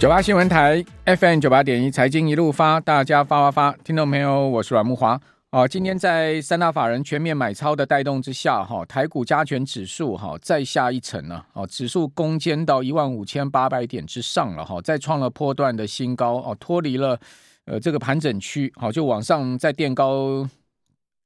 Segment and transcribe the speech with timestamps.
[0.00, 5.20] 九八新闻台 FM 九八点一财经一路发，大家发发发，听众朋友，我是阮木华。
[5.50, 17.20] 哦，今天在三大法人全面买超的带动之下，哈，台股加权指数哈再下一层了，哦，指数攻坚到一万五千八百点之上了，哈，再创了波段的新高，哦，脱离了
[17.66, 20.48] 呃这个盘整区，好，就往上再垫高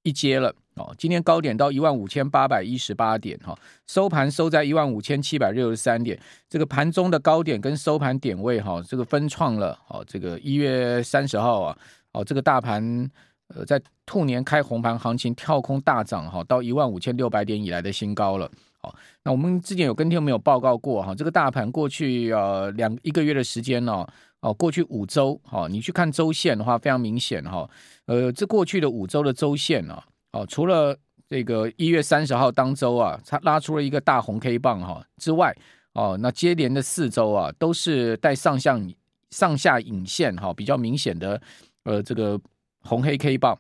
[0.02, 0.52] 一阶了。
[0.76, 3.56] 哦，今天高点到一万五千八百一十八点，哈，
[3.86, 6.18] 收盘收在一万五千七百六十三点。
[6.48, 11.78] 这个盘中的高点跟收盘点位，哈，这个分创了，哦，这个一月三十号啊，
[12.12, 13.08] 哦，这个大盘
[13.54, 18.50] 呃在兔年开红盘行情跳空大涨，哈，到一万五千六百点以来的新高了。
[18.82, 24.04] 哦，那我们之前有跟听众有报告过，哈，这个大盘过去呃两一个月的时间呢，
[24.40, 27.70] 哦，过去五周，哈，你去看周线的话，非常明显，哈，
[28.06, 30.02] 呃，这过去的五周的周线呢。
[30.34, 30.98] 哦，除了
[31.28, 35.54] 这个一月三十号当周啊，它拉出了一个大红 K 棒哈之外，
[35.92, 38.92] 哦，那接连的四周啊，都是带上向
[39.30, 41.40] 上下影线哈，比较明显的
[41.84, 42.38] 呃这个
[42.80, 43.56] 红黑 K 棒。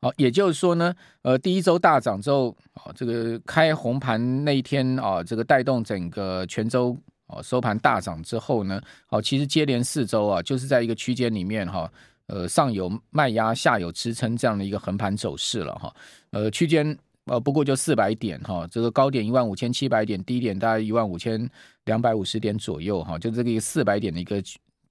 [0.00, 11.90] 好，也就是说呢，呃，第一周大涨之后，哦，这个开红盘那一天啊，这个带动整个全周哦收盘大涨之后呢，好，其实接连四周啊，就是在一个区间里面哈。
[12.28, 15.94] 呃，上有卖压，下有支撑，这样的一个横盘走势了哈。
[16.30, 21.48] 呃，区间呃不过就四百点哈，这个高点一万五千七百点，低点大概一万五千
[21.84, 24.42] 两百五十点左右哈，就这个四百点的一个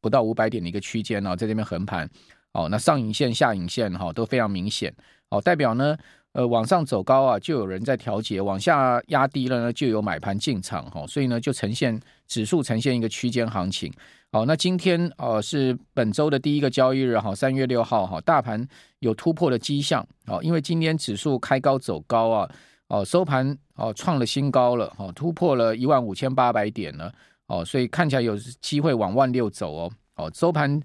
[0.02, 2.10] 不到五百点的一个区间呢，在这边横盘。
[2.54, 4.92] 哦，那上影线、下影线哈都非常明显。
[5.30, 5.96] 哦，代表呢，
[6.34, 11.06] 呃，往上走高啊，就有人在调节；往下压低了呢，就有买盘进场哈。
[11.08, 13.92] 所以呢，就呈现指数呈现一个区间行情。
[14.32, 18.68] 好，那今天哦是本周的第一个交易日哈，三月六号哈，大盘
[19.00, 22.50] 有突破的迹象哦，因为今天指数开高走高啊，
[22.90, 27.12] 哦收盘哦创了新高了，哦突破了一万五千八百点了，
[27.48, 30.80] 哦所以看起来有机会往万六走哦，哦收盘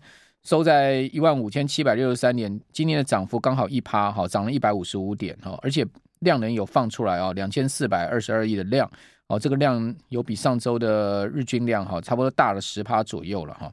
[0.45, 5.87] 收在一万五千七百六十三点，今天的涨幅刚好一趴哈，涨了一百五十五点哈，而且
[6.21, 8.91] 量能有放出来啊，两千四百二十二亿的量。
[9.29, 13.73] 哦，这个量有比上周的日均量哈，差不多大了十趴左右了哈。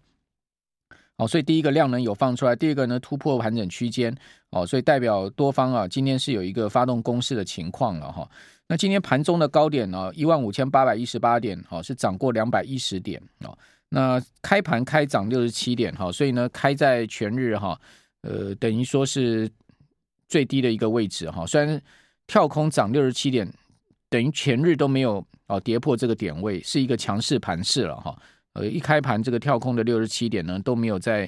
[1.17, 4.15] 好，所以第一个量能有放出来，第二个呢突破盘整区间，
[4.51, 8.29] 哦，所以代表多方啊今天是有一个发动攻势的情况了哈。
[8.67, 13.57] 那今天盘中的高点呢，一万五千八百一十八点，哦，是涨过两百一十点哦。
[13.89, 17.79] 那开盘开涨六十七点哈，所以呢开在全日哈，
[18.21, 19.49] 呃，等于说是
[20.27, 21.45] 最低的一个位置哈。
[21.45, 21.81] 虽然
[22.27, 23.51] 跳空涨六十七点，
[24.09, 25.25] 等于全日都没有。
[25.49, 28.15] 哦，跌破这个点位是一个强势盘势了哈。
[28.53, 31.27] 呃，一开盘这个跳空的六十七点呢都没有在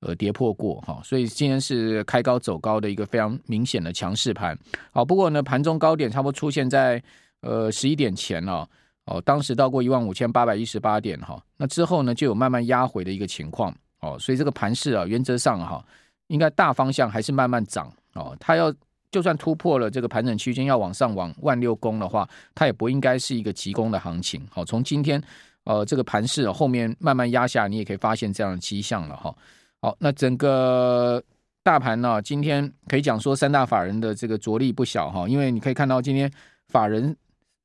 [0.00, 4.54] 呃跌破过哈，所以今天是开高走高的一个非常明显的强势盘。
[4.90, 7.02] 好，不过呢盘中高点差不多出现在
[7.40, 8.68] 呃十一点前了，
[9.06, 15.84] 哦当时到过一万五千八百一十八点哈，那之后呢就有慢慢压回的一个情况哦，所以这个盘势啊原则上哈
[16.28, 18.74] 应该大方向还是慢慢涨哦，它要。
[19.10, 24.42] 就算突破了这个盘整区间，要往上往万六攻的话，它也不应该是一个急攻的行情。
[24.50, 25.22] 好，从今天
[25.64, 29.36] 呃这个盘势后面慢慢压下，你也可以发现这样的迹象了哈。
[29.82, 31.22] 好，那整个
[31.62, 36.32] 大盘呢，今天可以讲说三大法人的这个着力不小哈，因为你可以看到今天
[36.68, 37.14] 法人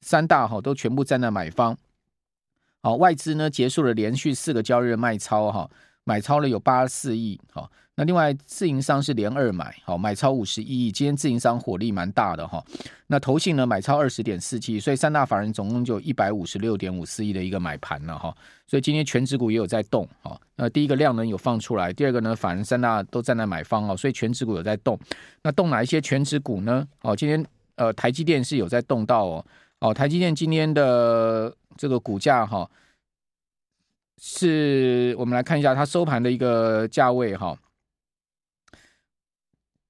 [0.02, 1.78] 三大哈都全部站在买方。
[2.82, 5.70] 好，外资呢结束了连续四个交易日卖超哈。
[6.04, 12.64] 买超了有八十四亿，好，那另外自营商是连二买，好，买超五十一亿，今天自营商火力蛮大的哈。
[13.08, 18.34] 那投信呢买超二十点四七，所以三大法人总共就一百五十六点五四亿的一个买盘了哈。
[18.68, 24.98] 所以今天权值股也有在动，哈，那第一个量能有放出来，第二个呢，法人三大都站在买方哦，所以权值股有在动。
[25.44, 26.88] 那动哪一些权值股呢？
[27.02, 29.46] 哦，今天呃台积电是有在动到哦，
[29.80, 32.70] 哦台积电今天的这个股价哈。
[34.20, 37.56] 是我们来看一下它收盘的一个价位哈。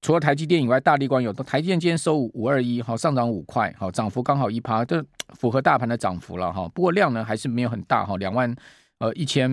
[0.01, 6.67] 除了台积电以外，大力光有台积电今天收五五二一，好上涨五块，好涨幅刚好一趴，这符合大盘的涨幅了哈。
[6.75, 8.53] 不过量呢还是没有很大哈，两万
[8.99, 9.49] 呃一千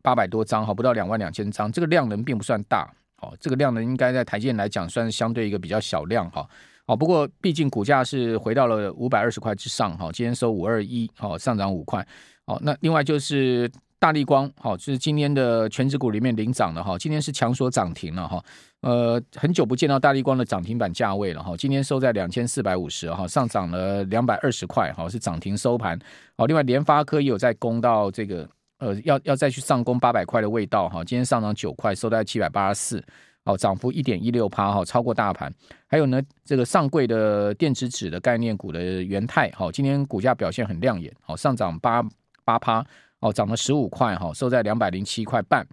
[0.00, 6.48] 八百多张哈，不到两万两千张，这个量能并不算大，好这个量能应该在台积电来讲算是相对一个比较小量哈。
[6.92, 12.06] 好不过毕竟股价是回到了五百二十块之上哈，今天收五二一，好上涨五块。
[12.46, 13.66] 好，那另外就是
[13.98, 18.44] 大立光，好，就是今天的权值股里面领涨的哈，今天是强锁涨停了哈，
[18.82, 25.98] 呃，很久不见到大立光的涨停板价位了哈，今天收在两千四百五十哈，上涨了两百二十块哈，是涨停收盘。
[26.36, 28.46] 好，另外联发科也有在攻到这个，
[28.80, 33.04] 呃，要要再去上攻八百块的味道哈，今天上涨九块，收在七百八十四，
[33.44, 35.52] 好，涨幅一点一六趴哈，超过大盘。
[35.86, 42.04] 还有呢，这个上柜的电子纸的概念股的元泰，好，今天股价表现很亮眼，好，上涨八。
[42.44, 42.84] 八趴
[43.20, 45.64] 哦，涨了十五块哈，收在两百零七块半。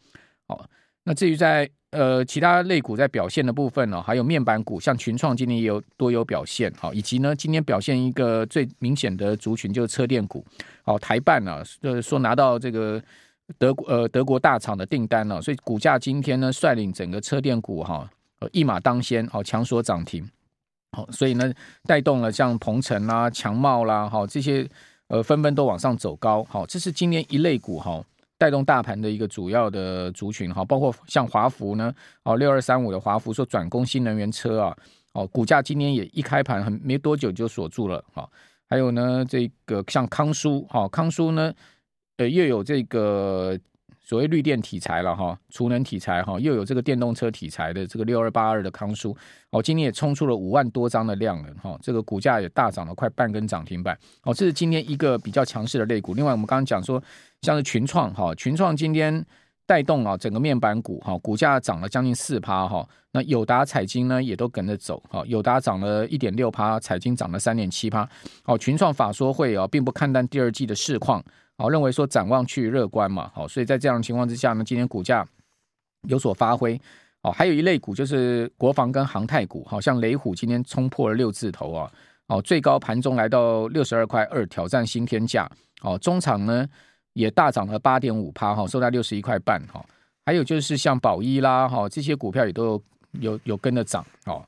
[0.45, 0.63] 哦，
[1.03, 6.71] 那至于在呃其他类股在表现的部分呢，还有面板股，像群创今天也有多有表现。
[6.77, 10.45] 好，以及呢今天表现一个最明显的族群就是车电股。
[10.83, 13.01] 好，台办呢，就是说拿到这个
[13.57, 18.09] 德国呃德国大厂的订单了，所以股价今天呢率领整个车电股哈，
[18.51, 20.29] 一马当先，好强锁涨停。
[20.91, 21.53] 好，所以呢，
[21.83, 24.67] 带动了像鹏程啦、强茂啦，好这些
[25.07, 26.43] 呃纷纷都往上走高。
[26.45, 28.03] 好，这是今年一类股哈
[28.39, 31.93] 带动大盘的一个主要的族群哈，包括像华孚呢，
[32.23, 34.75] 哦六二三五的华孚说转攻新能源车啊，
[35.13, 38.03] 哦股价今年也一开盘很没多久就锁住了。
[38.11, 38.31] 好，
[38.67, 41.53] 还有呢这个像康舒，好康舒呢，
[42.19, 43.57] 呃又有这个。
[44.01, 49.15] 所谓绿电题材了哈，储能题材哈，又有这个电动车题材的这个六二八二的康舒
[49.51, 56.15] 哦，今天也冲出了五万多张的量了哈，这个股价也大涨了快半根涨停板哦，这是今天一个比较强势的类股。
[56.15, 56.99] 另外，我们刚刚讲说，
[57.43, 59.23] 像是群创哈，群创今天
[59.67, 62.89] 带动啊整个面板股哈，股价涨了将近四趴哈。
[63.11, 68.09] 那友达、彩晶呢也都跟着走哈，友达涨了一点六趴，彩晶涨了三点七趴。
[68.45, 71.23] 哦，群创法说会啊，并不看淡第二季的市况。
[71.59, 75.27] 好，认为说展望去乐观嘛，好，所以在这样的情况之下呢，今天股价
[76.07, 76.79] 有所发挥。
[77.21, 81.91] 哦，还有一类股就是国防跟航太股，好像雷虎今天冲破了六字头啊，
[82.27, 85.45] 哦，最高盘中来到六十二块二，挑战新天价。
[85.81, 86.65] 哦，中场呢
[87.11, 89.85] 也大涨了八点五趴，哈，收在六十一块半，哈。
[90.25, 92.83] 还有就是像宝一啦，哈，这些股票也都有
[93.19, 94.41] 有有跟着涨，哦。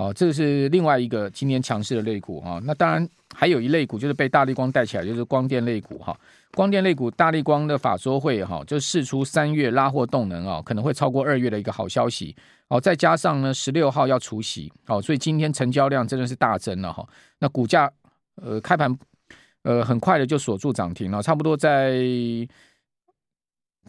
[0.00, 2.58] 哦，这是另外一个今天强势的类股哈。
[2.64, 6.18] 那当然还有一类股就是被大力光带起来，就是光电类股哈。
[6.52, 12.34] 光电类股，大力光的法说会哈，就试出三月拉货动能啊，可能会超过二月的一个好消息。
[12.68, 17.06] 哦，再加上呢，十六号要除夕，哦，所以今天成交量真的是大增了哈。
[17.38, 17.92] 那股价
[18.36, 18.98] 呃开盘
[19.64, 22.00] 呃很快的就锁住涨停了，差不多在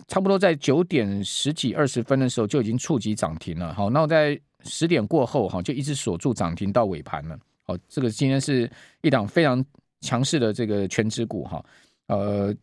[0.09, 3.73] 差不多在九点十几二十分的时候就已经触及涨停了。
[3.73, 4.37] 好，那我在。
[4.63, 7.37] 十点过后哈，就一直锁住涨停到尾盘了。
[7.63, 8.69] 好，这个今天是
[9.01, 9.63] 一档非常
[10.01, 11.63] 强势的这个全值股哈。
[12.07, 12.53] 呃，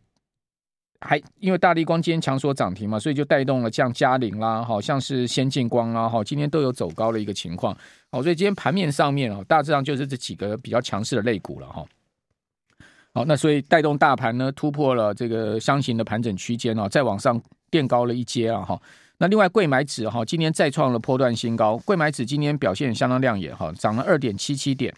[1.01, 7.75] 还因为大力光今天强锁涨停嘛，所以就带动了像佳凌啦，好像是先进光啦，哈，今天都有走高的一个情况。
[8.11, 11.85] 好，所以今天盘面上面啊，大致上就是这几个比较强势的类股了哈。
[13.13, 17.41] 好，那所以带动大盘呢突破了这个箱型的盘整区间啊，再往上
[17.71, 18.79] 垫高了一阶啊哈。
[19.21, 24.93] 那另外，柜买指哈今天再创了波段新高，柜买指今天表现相当亮眼哈，涨了二点七七点，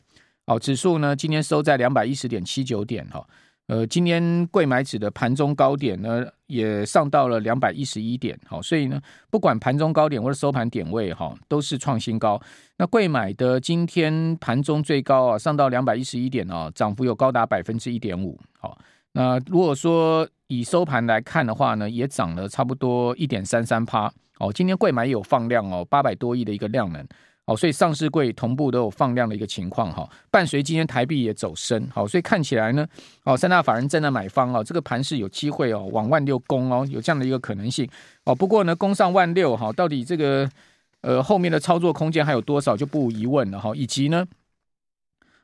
[0.46, 3.28] 好，指数呢今天收在两百一十点七九点哈，
[3.66, 9.02] 呃，今天柜买指的盘中高点呢也上到了两百一十一点，好，所以呢
[9.32, 12.40] 不管盘中高点或者收盘点位哈都是创新高。
[12.78, 18.78] 那柜买的今天盘中最高啊上到两百一十一点啊，涨幅有高达百分之一点五，好。
[19.14, 24.52] 那如果说以收盘来看的话呢，也涨了差不多一点三三趴哦。
[24.54, 27.06] 今天柜买也有放量哦，八百多亿的一个量能
[27.46, 30.10] 哦，所以上市柜同步都有放量的一个情况哈。
[30.30, 32.88] 伴随今天台币也走升，好，所以看起来呢，
[33.24, 37.90] 哦，三大法人正在买方哦，这个盘是有机会哦，往万六攻哦，有这样的一个可能性
[38.24, 38.34] 哦。
[38.34, 40.50] 不过呢，攻上万六哈，到底这个
[41.02, 43.74] 呃后面的操作空间还有多少，就不无疑问了哈。
[43.76, 44.26] 以及呢。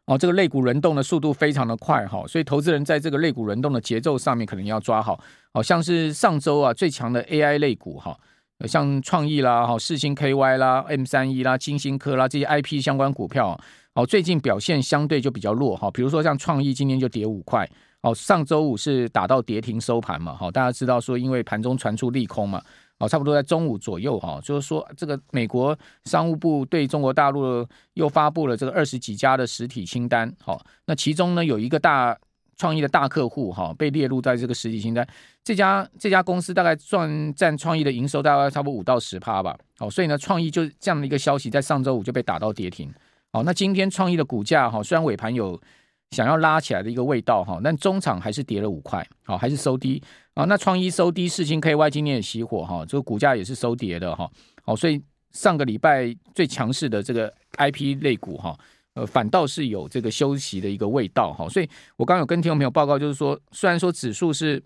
[0.07, 5.19] 哦，这个类股轮动的速度非常的快哈，所以投资人在这个类股轮动的节奏上面可能要抓好。
[5.53, 8.17] 好像是上周啊最强的 AI 类股哈，
[8.65, 13.59] 像创意啦、哈四星 KY 啦、M 三一啦、金星科啦这些 IP 相关股票，
[13.95, 15.91] 哦最近表现相对就比较弱哈。
[15.91, 17.69] 比如说像创意今天就跌五块，
[18.01, 22.61] 哦上周五是打到跌停收盘嘛，哈大家知道说因为盘中传出利空嘛。
[22.99, 27.63] 哦，差不多在中午左右哈，就是说这个美国商务部对中国大陆
[27.93, 32.17] 又发布了这个二十几家的实体清单，好，那其中呢有一个大
[32.57, 35.07] 创意的大客户哈被列入在这个实体清单，
[35.43, 42.91] 这家这家公司大概赚占创意的营收大概差不多五到十趴吧，好，所以呢创意就这样的一个消息在上周五就被打到跌停，
[43.31, 45.59] 好，那今天创意的股价哈虽然尾盘有。
[46.11, 50.01] 想要拉起来的一个味道哈，但中场还是跌了五块，好，还是收低
[50.33, 50.45] 啊。
[50.45, 54.29] 那创一收低，四星 KY 今天也熄火哈，这个股价也是收跌的哈。
[54.63, 58.57] 好，所以上个礼拜最强势的这个 IP 类股哈，
[58.93, 61.47] 呃，反倒是有这个休息的一个味道哈。
[61.49, 64.63] 所以我刚刚有跟听众朋友报告，就是说，虽然说指数是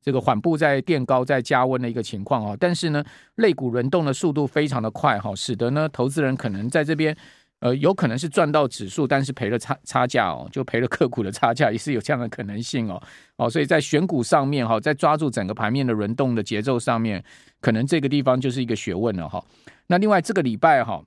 [0.00, 7.16] 这个缓步在垫高、在加温的一个情况啊，但是呢，类股轮动的速度非常的快哈，使得呢，投资人可能在这边。
[7.64, 13.02] 呃，有可能是赚到指数，但是赔了差差价哦，就赔了个股的差价，也是有这样的可能性哦。
[13.36, 17.24] 哦，所以在选股上面哈，在抓住整个盘面的轮动的节奏上面，
[17.62, 19.42] 可能这个地方就是一个学问了哈。
[19.86, 21.02] 那另外这个礼拜哈，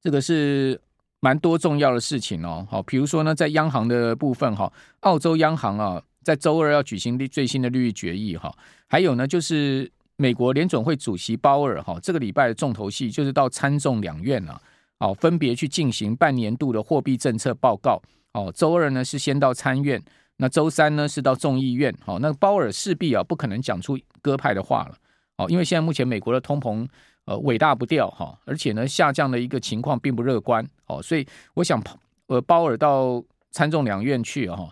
[0.00, 0.80] 这个是
[1.20, 2.66] 蛮多重要的事情哦。
[2.70, 6.02] 好，比如说呢，在央行的部分哈，澳洲央行啊。
[6.24, 8.54] 在周二要举行最新的利率决议哈，
[8.86, 14.60] 还有呢就是美国联准会主席鲍尔哈，这个礼拜的重头戏就是到参众两院了，
[14.98, 18.00] 哦，分别去进行半年度的货币政策报告。
[18.32, 20.02] 哦，周二呢是先到参院，
[20.36, 21.94] 那周三呢是到众议院。
[22.04, 24.94] 好，那鲍尔势必啊不可能讲出鸽派的话了。
[25.38, 26.86] 哦，因为现在目前美国的通膨
[27.24, 30.64] 呃尾大不掉哈，而且呢下降的一个情况并不乐观。
[30.86, 31.82] 哦，所以我想
[32.26, 34.68] 呃鲍尔到参众两院去哈，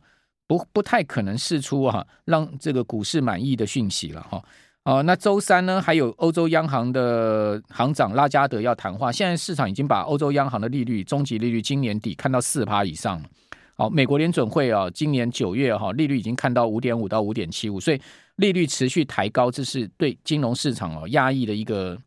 [0.47, 4.45] 不不太可能释出哈让这个股市满意的讯息了哈。
[4.87, 9.11] 哦，那周三呢还有欧洲央行的行长拉加德要谈话。
[9.11, 13.29] 现在市场已经把欧洲央行的利率终极利率今年底看到四趴以上了。
[13.75, 18.01] 好，美国联准会啊，今年九月哈利率已经看到五点五到五点七五，所以
[18.37, 21.99] 利率持续抬高，这是对金融市场哦压抑的一个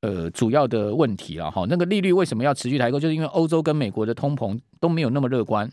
[0.00, 1.64] 呃主要的问题了哈。
[1.68, 2.98] 那个利率为什么要持续抬高？
[2.98, 5.70] 就是因为欧洲跟美国的通膨都没有那么乐观。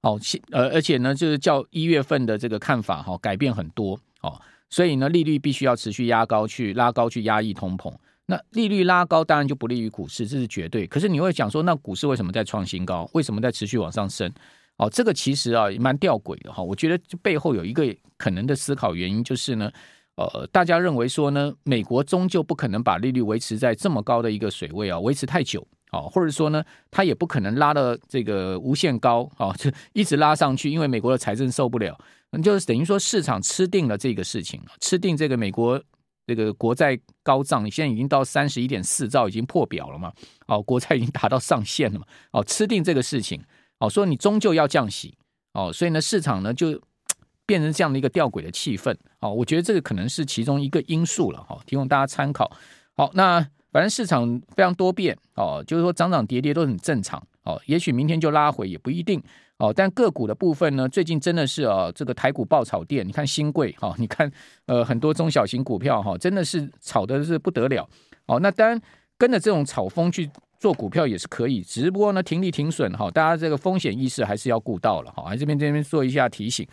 [0.00, 0.18] 哦，
[0.50, 4.38] 呃，而且呢，就是较一月份的这个看法哈改变很多哦，
[4.70, 7.92] 所以呢，利率必须要持续压高去拉高去压抑通膨。
[8.26, 10.86] 那利率拉高当然就不利于股市，这是绝对。
[10.86, 13.08] 可是你会讲说，那股市为什么在创新高？
[13.12, 14.32] 为什么在持续往上升？
[14.78, 16.62] 哦，这个其实啊也蛮吊诡的哈。
[16.62, 19.70] 我觉得这背后有一个可能的思考原因，就是呢，
[20.16, 31.96] 呃，大家认为说呢，美国终究不可能把利率维持在这么高的一个水位啊，维持太久哦，或者说呢，它也不可能拉到这个无限高哦，就一直拉上去，因为美国的财政受不了，
[32.30, 35.80] 那就是等于说市场吃定了这个事情，吃定这个美国。
[36.26, 40.10] 这个国债高涨，现在已经到三十一点四兆，已经破表了嘛？
[40.46, 42.06] 哦，国债已经达到上限了嘛？
[42.32, 43.38] 哦，吃定这个事情，
[43.78, 45.14] 哦，说你终究要降息，
[45.52, 46.80] 哦，所以呢，市场呢就
[47.44, 52.50] 变成这样的一个吊诡的气氛，哦，我觉得这个可能是其中一个因素了，哈，提供大家参考。
[52.96, 59.20] 好，那反正市场非常多变，哦，就是说涨涨跌跌都很正常，哦，也许明天就拉回也不一定。
[59.56, 64.30] 哦，但个股的部分呢，最近真的是啊，这个台股爆炒店，你看新贵哈，你看
[64.66, 67.88] 呃很多中小型股票哈，真的是炒的是不得了。
[68.26, 68.80] 哦，那当然
[69.18, 75.34] 跟着这种炒风去做股票也是可以，只不过呢停利停损哈，大家这个风险意识还是要顾到了哈。
[75.34, 76.64] 这边这边做一下提醒。